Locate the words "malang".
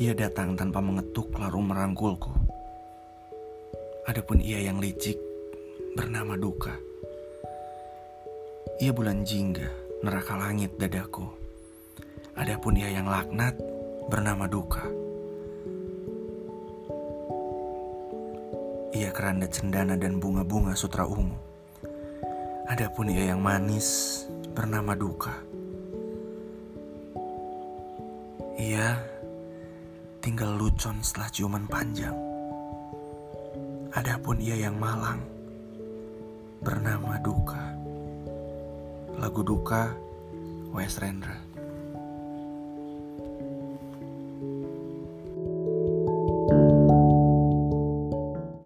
34.78-35.18